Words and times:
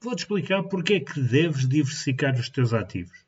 Vou-te 0.00 0.20
explicar 0.20 0.62
porque 0.62 0.94
é 0.94 1.00
que 1.00 1.20
deves 1.20 1.68
diversificar 1.68 2.38
os 2.38 2.48
teus 2.48 2.72
ativos. 2.72 3.26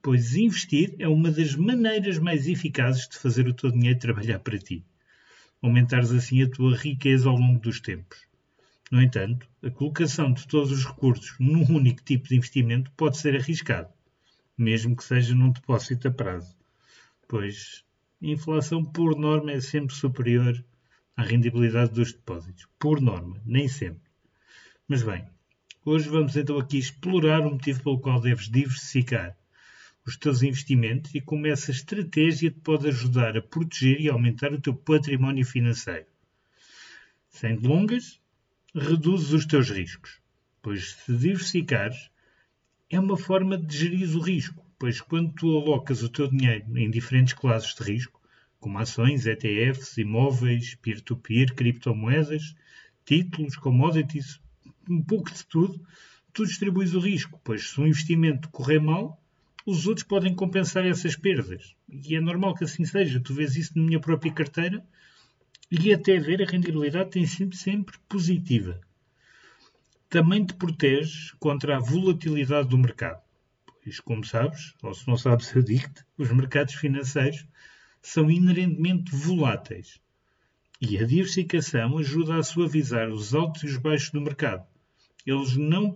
Pois 0.00 0.34
investir 0.34 0.96
é 0.98 1.06
uma 1.06 1.30
das 1.30 1.54
maneiras 1.54 2.18
mais 2.18 2.48
eficazes 2.48 3.06
de 3.06 3.18
fazer 3.18 3.46
o 3.46 3.52
teu 3.52 3.70
dinheiro 3.70 3.98
trabalhar 3.98 4.38
para 4.38 4.58
ti. 4.58 4.82
Aumentares 5.60 6.10
assim 6.10 6.42
a 6.42 6.48
tua 6.48 6.74
riqueza 6.74 7.28
ao 7.28 7.36
longo 7.36 7.60
dos 7.60 7.78
tempos. 7.78 8.26
No 8.90 9.02
entanto, 9.02 9.46
a 9.62 9.70
colocação 9.70 10.32
de 10.32 10.48
todos 10.48 10.72
os 10.72 10.84
recursos 10.84 11.36
num 11.38 11.70
único 11.70 12.02
tipo 12.02 12.26
de 12.26 12.36
investimento 12.36 12.90
pode 12.92 13.18
ser 13.18 13.36
arriscado, 13.36 13.92
mesmo 14.56 14.96
que 14.96 15.04
seja 15.04 15.34
num 15.34 15.50
depósito 15.50 16.08
a 16.08 16.10
prazo, 16.10 16.56
pois 17.28 17.84
a 18.22 18.26
inflação, 18.26 18.82
por 18.82 19.14
norma, 19.14 19.52
é 19.52 19.60
sempre 19.60 19.94
superior 19.94 20.64
à 21.14 21.22
rendibilidade 21.22 21.92
dos 21.92 22.14
depósitos. 22.14 22.66
Por 22.78 22.98
norma, 22.98 23.42
nem 23.44 23.68
sempre. 23.68 24.10
Mas 24.88 25.02
bem, 25.02 25.26
Hoje 25.84 26.08
vamos 26.08 26.36
então 26.36 26.58
aqui 26.58 26.78
explorar 26.78 27.40
o 27.40 27.50
motivo 27.50 27.82
pelo 27.82 27.98
qual 27.98 28.20
deves 28.20 28.48
diversificar 28.48 29.36
os 30.06 30.16
teus 30.16 30.40
investimentos 30.40 31.12
e 31.12 31.20
como 31.20 31.48
essa 31.48 31.72
estratégia 31.72 32.52
te 32.52 32.60
pode 32.60 32.86
ajudar 32.86 33.36
a 33.36 33.42
proteger 33.42 34.00
e 34.00 34.08
aumentar 34.08 34.52
o 34.52 34.60
teu 34.60 34.76
património 34.76 35.44
financeiro. 35.44 36.06
Sem 37.28 37.56
delongas, 37.56 38.20
reduzes 38.72 39.32
os 39.32 39.44
teus 39.44 39.70
riscos, 39.70 40.20
pois 40.62 40.92
se 40.92 41.16
diversificares, 41.16 42.10
é 42.88 43.00
uma 43.00 43.16
forma 43.16 43.58
de 43.58 43.76
gerir 43.76 44.16
o 44.16 44.20
risco, 44.20 44.64
pois 44.78 45.00
quando 45.00 45.32
tu 45.32 45.48
alocas 45.58 46.04
o 46.04 46.08
teu 46.08 46.28
dinheiro 46.28 46.78
em 46.78 46.92
diferentes 46.92 47.32
classes 47.32 47.74
de 47.74 47.82
risco, 47.82 48.22
como 48.60 48.78
ações, 48.78 49.26
ETFs, 49.26 49.98
imóveis, 49.98 50.76
peer-to-peer, 50.76 51.48
-peer, 51.48 51.56
criptomoedas, 51.56 52.54
títulos, 53.04 53.56
commodities, 53.56 54.40
um 54.88 55.02
pouco 55.02 55.32
de 55.32 55.44
tudo, 55.46 55.80
tu 56.32 56.46
distribuis 56.46 56.94
o 56.94 57.00
risco, 57.00 57.40
pois 57.44 57.70
se 57.70 57.80
um 57.80 57.86
investimento 57.86 58.48
correr 58.50 58.80
mal, 58.80 59.22
os 59.64 59.86
outros 59.86 60.06
podem 60.06 60.34
compensar 60.34 60.84
essas 60.84 61.14
perdas. 61.14 61.74
E 61.88 62.16
é 62.16 62.20
normal 62.20 62.54
que 62.54 62.64
assim 62.64 62.84
seja. 62.84 63.20
Tu 63.20 63.32
vês 63.34 63.56
isso 63.56 63.72
na 63.76 63.84
minha 63.84 64.00
própria 64.00 64.32
carteira 64.32 64.84
e 65.70 65.92
até 65.92 66.18
ver 66.18 66.42
a 66.42 66.50
rendibilidade 66.50 67.10
tem 67.10 67.26
sido 67.26 67.54
sempre 67.54 67.96
positiva. 68.08 68.80
Também 70.08 70.44
te 70.44 70.54
protege 70.54 71.32
contra 71.38 71.76
a 71.76 71.80
volatilidade 71.80 72.68
do 72.68 72.78
mercado. 72.78 73.22
Pois, 73.82 74.00
como 74.00 74.24
sabes, 74.24 74.74
ou 74.82 74.92
se 74.92 75.06
não 75.08 75.16
sabes, 75.16 75.54
eu 75.54 75.62
digo-te, 75.62 76.04
os 76.18 76.30
mercados 76.30 76.74
financeiros 76.74 77.46
são 78.00 78.30
inerentemente 78.30 79.14
voláteis. 79.14 80.00
E 80.80 80.98
a 80.98 81.06
diversificação 81.06 81.96
ajuda 81.98 82.36
a 82.36 82.42
suavizar 82.42 83.08
os 83.08 83.34
altos 83.34 83.62
e 83.62 83.66
os 83.66 83.76
baixos 83.76 84.10
do 84.10 84.20
mercado 84.20 84.66
eles 85.26 85.56
não, 85.56 85.92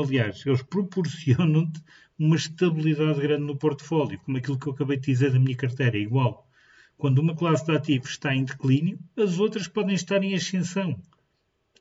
aliás, 0.00 0.44
eles 0.46 0.62
proporcionam-te 0.62 1.82
uma 2.18 2.36
estabilidade 2.36 3.20
grande 3.20 3.44
no 3.44 3.56
portfólio, 3.56 4.18
como 4.20 4.36
aquilo 4.36 4.58
que 4.58 4.66
eu 4.66 4.72
acabei 4.72 4.96
de 4.96 5.06
dizer 5.06 5.32
da 5.32 5.38
minha 5.38 5.56
carteira, 5.56 5.96
é 5.96 6.00
igual. 6.00 6.48
Quando 6.96 7.20
uma 7.20 7.36
classe 7.36 7.64
de 7.64 7.72
ativos 7.72 8.10
está 8.10 8.34
em 8.34 8.44
declínio, 8.44 8.98
as 9.16 9.38
outras 9.38 9.68
podem 9.68 9.94
estar 9.94 10.22
em 10.22 10.34
ascensão, 10.34 11.00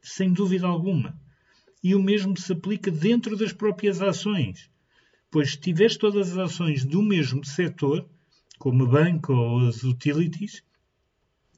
sem 0.02 0.32
dúvida 0.32 0.68
alguma. 0.68 1.20
E 1.84 1.96
o 1.96 2.02
mesmo 2.02 2.38
se 2.38 2.54
aplica 2.54 2.92
dentro 2.92 3.36
das 3.36 3.52
próprias 3.52 4.02
ações, 4.02 4.70
pois 5.32 5.52
se 5.52 5.60
tiveres 5.60 5.98
todas 5.98 6.32
as 6.32 6.38
ações 6.38 6.86
do 6.86 7.02
mesmo 7.02 7.44
setor, 7.44 8.08
como 8.60 8.84
a 8.84 8.88
banca 8.88 9.34
ou 9.34 9.68
as 9.68 9.84
utilities, 9.84 10.64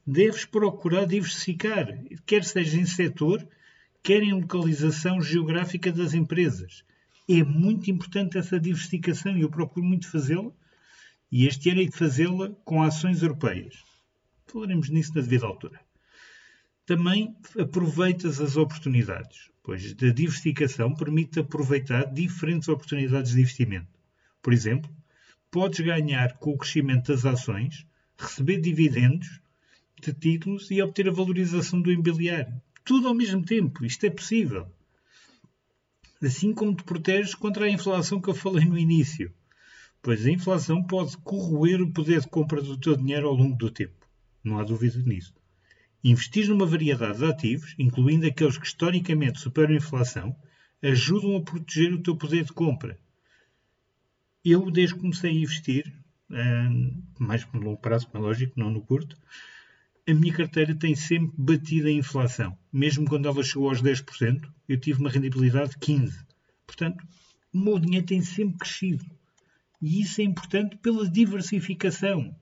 deves 0.06 0.46
procurar 0.46 1.06
diversificar, 1.06 1.88
quer 2.26 2.44
seja 2.44 2.80
em 2.80 2.86
setor, 2.86 3.46
querem 4.04 4.34
localização 4.34 5.22
geográfica 5.22 5.92
das 5.92 6.14
empresas. 6.14 6.84
É 7.28 7.44
muito 7.44 7.92
importante 7.92 8.38
essa 8.38 8.60
diversificação 8.60 9.38
e 9.38 9.42
eu 9.42 9.50
procuro 9.50 9.86
muito 9.86 10.10
fazê-la. 10.10 10.52
E 11.32 11.46
este 11.46 11.70
ano 11.70 11.82
hei 11.82 11.90
de 11.90 11.96
fazê-la 11.96 12.50
com 12.66 12.82
ações 12.82 13.22
europeias. 13.22 13.84
Falaremos 14.48 14.90
nisso 14.90 15.14
na 15.14 15.22
devida 15.22 15.46
altura. 15.46 15.80
Também 16.86 17.36
aproveitas 17.60 18.42
as 18.42 18.58
oportunidades, 18.58 19.52
pois 19.62 19.92
a 19.92 20.12
diversificação 20.12 20.96
permite 20.96 21.40
aproveitar 21.40 22.12
diferentes 22.12 22.68
oportunidades 22.68 23.34
de 23.34 23.42
investimento. 23.42 24.00
Por 24.42 24.54
exemplo, 24.54 24.90
podes 25.52 25.82
ganhar 25.82 26.38
com 26.40 26.52
o 26.52 26.58
crescimento 26.58 27.12
das 27.12 27.26
ações, 27.26 27.86
receber 28.18 28.60
dividendos 28.60 29.40
de 30.02 30.14
títulos 30.14 30.72
e 30.72 30.82
obter 30.82 31.10
a 31.10 31.12
valorização 31.12 31.80
do 31.80 31.92
imobiliário 31.92 32.60
tudo 32.90 33.08
ao 33.08 33.14
mesmo 33.14 33.46
tempo. 33.46 33.86
Isto 33.86 34.08
é 34.08 34.10
possível. 34.10 34.66
Assim 36.24 36.52
como 36.56 36.76
te 36.76 36.84
proteges 36.84 37.36
contra 37.36 37.66
a 37.66 37.70
inflação 37.70 38.20
que 38.20 38.28
eu 38.28 38.34
falei 38.34 38.66
no 38.66 38.80
início. 38.80 39.32
Pois 40.02 40.26
a 40.26 40.32
inflação 40.32 40.82
pode 40.82 41.16
corroer 41.18 41.84
o 41.84 41.94
poder 41.94 42.22
de 42.22 42.28
compra 42.28 42.60
do 42.64 42.76
teu 42.80 42.98
dinheiro 42.98 43.28
ao 43.28 43.36
longo 43.36 43.56
do 43.56 43.70
tempo. 43.70 44.10
Não 44.44 44.58
há 44.58 44.64
dúvida 44.64 44.98
nisso. 45.04 45.36
Investir 46.04 46.50
numa 46.50 46.66
variedade 46.66 47.20
de 47.20 47.26
ativos, 47.26 47.76
incluindo 47.78 48.26
aqueles 48.26 48.58
que 48.58 48.66
historicamente 48.66 49.40
superam 49.40 49.76
a 49.76 49.78
inflação, 49.78 50.36
ajudam 50.82 51.36
a 51.36 51.44
proteger 51.44 51.94
o 51.94 52.02
teu 52.02 52.18
poder 52.18 52.44
de 52.44 52.54
compra. 52.54 52.98
Eu, 54.44 54.72
desde 54.72 54.96
que 54.96 55.02
comecei 55.02 55.30
a 55.30 55.34
investir, 55.34 55.94
hum, 56.32 57.04
mais 57.20 57.46
no 57.54 57.60
longo 57.60 57.78
prazo, 57.78 58.10
é 58.12 58.18
lógico, 58.18 58.60
não 58.60 58.72
no 58.72 58.82
curto, 58.82 59.16
a 60.10 60.14
minha 60.14 60.34
carteira 60.34 60.74
tem 60.74 60.96
sempre 60.96 61.36
batido 61.38 61.88
a 61.88 61.92
inflação. 61.92 62.58
Mesmo 62.74 63.08
quando 63.08 63.28
ela 63.28 63.44
chegou 63.44 63.70
aos 63.70 63.82
10%, 63.82 64.42
eu 64.68 64.80
tive 64.80 65.00
uma 65.00 65.10
rendibilidade 65.10 65.72
de 65.72 65.78
15%. 65.78 66.26
Portanto, 66.66 67.08
o 67.54 67.60
meu 67.60 67.78
dinheiro 67.78 68.06
tem 68.08 68.22
sempre 68.22 68.58
crescido. 68.58 69.06
E 69.80 70.02
isso 70.02 70.20
é 70.20 70.24
importante 70.24 70.78
pela 70.78 71.08
diversificação. 71.08 72.36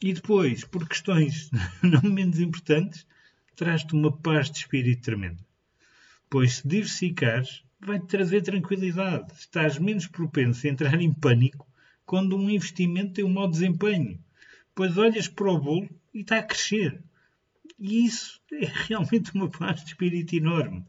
E 0.00 0.12
depois, 0.12 0.64
por 0.64 0.88
questões 0.88 1.50
não 1.82 2.02
menos 2.02 2.38
importantes, 2.38 3.04
traz-te 3.56 3.92
uma 3.92 4.16
paz 4.16 4.48
de 4.48 4.58
espírito 4.58 5.02
tremenda. 5.02 5.44
Pois 6.30 6.56
se 6.56 6.68
diversificares, 6.68 7.64
vai-te 7.80 8.06
trazer 8.06 8.42
tranquilidade. 8.42 9.32
Estás 9.34 9.76
menos 9.76 10.06
propenso 10.06 10.66
a 10.66 10.70
entrar 10.70 11.00
em 11.00 11.12
pânico 11.12 11.66
quando 12.06 12.36
um 12.36 12.48
investimento 12.48 13.14
tem 13.14 13.24
um 13.24 13.32
mau 13.32 13.48
desempenho. 13.48 14.22
Pois 14.72 14.96
olhas 14.96 15.26
para 15.26 15.50
o 15.50 15.58
bolo 15.58 15.99
e 16.12 16.20
está 16.20 16.38
a 16.38 16.42
crescer. 16.42 17.02
E 17.78 18.04
isso 18.04 18.40
é 18.52 18.66
realmente 18.88 19.32
uma 19.34 19.48
paz 19.48 19.80
de 19.80 19.88
espírito 19.88 20.34
enorme. 20.34 20.84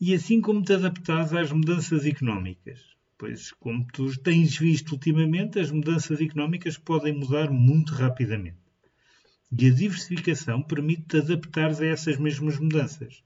E 0.00 0.14
assim 0.14 0.40
como 0.40 0.62
te 0.62 0.72
adaptares 0.72 1.32
às 1.32 1.52
mudanças 1.52 2.04
económicas. 2.04 2.80
Pois, 3.16 3.52
como 3.52 3.86
tu 3.92 4.18
tens 4.20 4.58
visto 4.58 4.92
ultimamente, 4.92 5.58
as 5.60 5.70
mudanças 5.70 6.20
económicas 6.20 6.76
podem 6.76 7.12
mudar 7.12 7.50
muito 7.50 7.94
rapidamente. 7.94 8.58
E 9.56 9.68
a 9.68 9.70
diversificação 9.70 10.62
permite-te 10.62 11.18
adaptares 11.18 11.80
a 11.80 11.86
essas 11.86 12.18
mesmas 12.18 12.58
mudanças. 12.58 13.22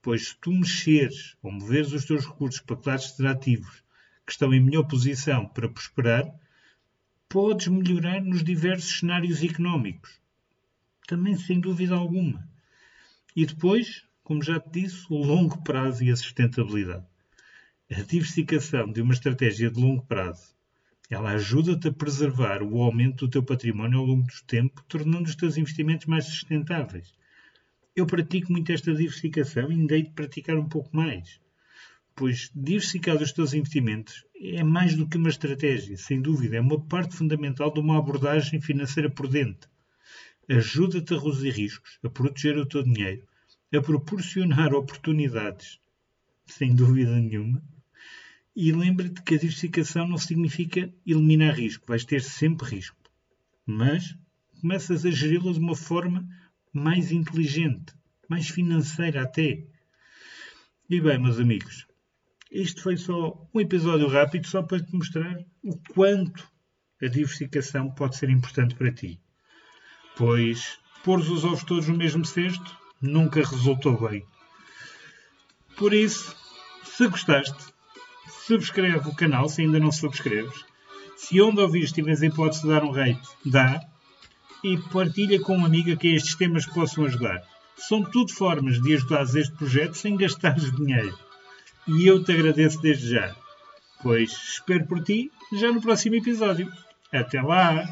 Pois, 0.00 0.28
se 0.28 0.36
tu 0.40 0.52
mexeres 0.52 1.36
ou 1.42 1.50
moveres 1.50 1.92
os 1.92 2.04
teus 2.04 2.24
recursos 2.24 2.60
para 2.60 2.76
classes 2.76 3.16
de 3.16 3.26
ativos 3.26 3.82
que 4.24 4.32
estão 4.32 4.54
em 4.54 4.60
melhor 4.60 4.84
posição 4.84 5.46
para 5.46 5.68
prosperar, 5.68 6.32
podes 7.34 7.66
melhorar 7.66 8.22
nos 8.22 8.44
diversos 8.44 9.00
cenários 9.00 9.42
económicos. 9.42 10.20
Também 11.04 11.36
sem 11.36 11.58
dúvida 11.58 11.96
alguma. 11.96 12.48
E 13.34 13.44
depois, 13.44 14.04
como 14.22 14.40
já 14.40 14.60
te 14.60 14.82
disse, 14.82 15.04
o 15.10 15.16
longo 15.16 15.60
prazo 15.64 16.04
e 16.04 16.12
a 16.12 16.16
sustentabilidade. 16.16 17.04
A 17.90 18.02
diversificação 18.02 18.92
de 18.92 19.00
uma 19.02 19.14
estratégia 19.14 19.68
de 19.68 19.80
longo 19.80 20.04
prazo 20.04 20.54
ela 21.10 21.32
ajuda-te 21.32 21.88
a 21.88 21.92
preservar 21.92 22.62
o 22.62 22.80
aumento 22.80 23.26
do 23.26 23.30
teu 23.32 23.42
património 23.42 23.98
ao 23.98 24.06
longo 24.06 24.28
do 24.28 24.44
tempo, 24.46 24.84
tornando 24.86 25.28
os 25.28 25.34
teus 25.34 25.56
investimentos 25.56 26.06
mais 26.06 26.26
sustentáveis. 26.26 27.12
Eu 27.96 28.06
pratico 28.06 28.52
muito 28.52 28.70
esta 28.70 28.94
diversificação 28.94 29.72
e 29.72 29.74
ainda 29.74 29.96
hei 29.96 30.04
de 30.04 30.12
praticar 30.12 30.56
um 30.56 30.68
pouco 30.68 30.96
mais 30.96 31.40
pois 32.14 32.50
diversificar 32.54 33.20
os 33.20 33.32
teus 33.32 33.54
investimentos 33.54 34.24
é 34.36 34.62
mais 34.62 34.94
do 34.94 35.08
que 35.08 35.16
uma 35.16 35.28
estratégia, 35.28 35.96
sem 35.96 36.20
dúvida, 36.20 36.56
é 36.56 36.60
uma 36.60 36.80
parte 36.80 37.16
fundamental 37.16 37.72
de 37.72 37.80
uma 37.80 37.98
abordagem 37.98 38.60
financeira 38.60 39.10
prudente. 39.10 39.68
Ajuda-te 40.48 41.14
a 41.14 41.18
reduzir 41.18 41.50
riscos, 41.50 41.98
a 42.04 42.08
proteger 42.08 42.56
o 42.58 42.66
teu 42.66 42.82
dinheiro, 42.82 43.26
a 43.74 43.80
proporcionar 43.80 44.74
oportunidades, 44.74 45.80
sem 46.46 46.74
dúvida 46.74 47.18
nenhuma, 47.18 47.62
E 48.56 48.70
lembra-te 48.70 49.20
que 49.22 49.34
a 49.34 49.38
diversificação 49.38 50.06
não 50.06 50.16
significa 50.16 50.92
eliminar 51.04 51.56
risco, 51.56 51.88
vais 51.88 52.04
ter 52.04 52.22
sempre 52.22 52.76
risco. 52.76 52.96
Mas 53.66 54.16
começas 54.60 55.04
a 55.04 55.10
geri-lo 55.10 55.52
de 55.52 55.58
uma 55.58 55.74
forma 55.74 56.24
mais 56.72 57.10
inteligente, 57.10 57.92
mais 58.28 58.48
financeira 58.48 59.22
até. 59.22 59.66
E 60.88 61.00
bem, 61.00 61.18
meus 61.18 61.40
amigos, 61.40 61.84
isto 62.54 62.82
foi 62.84 62.96
só 62.96 63.36
um 63.52 63.60
episódio 63.60 64.06
rápido 64.06 64.46
só 64.46 64.62
para 64.62 64.80
te 64.80 64.94
mostrar 64.94 65.36
o 65.64 65.76
quanto 65.92 66.48
a 67.02 67.06
diversificação 67.08 67.90
pode 67.90 68.16
ser 68.16 68.30
importante 68.30 68.76
para 68.76 68.92
ti. 68.92 69.20
Pois 70.16 70.78
pôr 71.02 71.18
os 71.18 71.44
ovos 71.44 71.64
todos 71.64 71.88
no 71.88 71.96
mesmo 71.96 72.24
cesto 72.24 72.78
nunca 73.02 73.40
resultou 73.40 74.08
bem. 74.08 74.24
Por 75.76 75.92
isso, 75.92 76.36
se 76.84 77.08
gostaste, 77.08 77.74
subscreve 78.46 79.08
o 79.08 79.16
canal 79.16 79.48
se 79.48 79.62
ainda 79.62 79.80
não 79.80 79.90
subscreves. 79.90 80.64
Se 81.16 81.42
onde 81.42 81.60
ouvires 81.60 81.90
tiveres 81.90 82.22
a 82.22 82.26
hipótese 82.26 82.62
de 82.62 82.68
dar 82.68 82.84
um 82.84 82.92
rate, 82.92 83.28
dá. 83.44 83.80
E 84.62 84.78
partilha 84.78 85.40
com 85.40 85.56
uma 85.56 85.66
amiga 85.66 85.96
que 85.96 86.14
estes 86.14 86.36
temas 86.36 86.66
possam 86.66 87.04
ajudar. 87.04 87.42
São 87.76 88.02
tudo 88.04 88.32
formas 88.32 88.80
de 88.80 88.94
ajudar 88.94 89.24
este 89.24 89.52
projeto 89.56 89.94
sem 89.94 90.16
gastar 90.16 90.54
dinheiro. 90.76 91.18
E 91.86 92.06
eu 92.06 92.22
te 92.22 92.32
agradeço 92.32 92.80
desde 92.80 93.10
já. 93.10 93.34
Pois 94.02 94.32
espero 94.32 94.86
por 94.86 95.02
ti 95.02 95.30
já 95.58 95.70
no 95.72 95.80
próximo 95.80 96.16
episódio. 96.16 96.70
Até 97.12 97.40
lá! 97.40 97.84